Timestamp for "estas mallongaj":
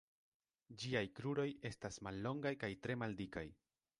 1.69-2.55